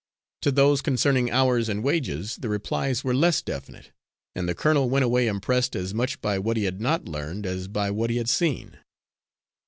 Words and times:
To 0.41 0.51
those 0.51 0.81
concerning 0.81 1.29
hours 1.29 1.69
and 1.69 1.83
wages 1.83 2.37
the 2.37 2.49
replies 2.49 3.03
were 3.03 3.13
less 3.13 3.43
definite, 3.43 3.91
and 4.33 4.49
the 4.49 4.55
colonel 4.55 4.89
went 4.89 5.05
away 5.05 5.27
impressed 5.27 5.75
as 5.75 5.93
much 5.93 6.19
by 6.21 6.39
what 6.39 6.57
he 6.57 6.63
had 6.63 6.81
not 6.81 7.05
learned 7.05 7.45
as 7.45 7.67
by 7.67 7.91
what 7.91 8.09
he 8.09 8.17
had 8.17 8.27
seen. 8.27 8.79